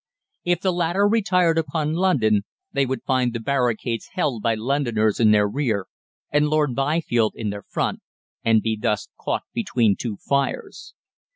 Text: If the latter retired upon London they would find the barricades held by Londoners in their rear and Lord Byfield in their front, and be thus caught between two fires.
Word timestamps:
If 0.43 0.61
the 0.61 0.73
latter 0.73 1.05
retired 1.07 1.59
upon 1.59 1.93
London 1.93 2.41
they 2.71 2.87
would 2.87 3.03
find 3.03 3.31
the 3.33 3.39
barricades 3.39 4.07
held 4.13 4.41
by 4.41 4.55
Londoners 4.55 5.19
in 5.19 5.29
their 5.29 5.47
rear 5.47 5.85
and 6.31 6.47
Lord 6.49 6.73
Byfield 6.73 7.33
in 7.35 7.51
their 7.51 7.61
front, 7.69 7.99
and 8.43 8.63
be 8.63 8.75
thus 8.81 9.09
caught 9.23 9.43
between 9.53 9.95
two 9.95 10.17
fires. 10.17 10.95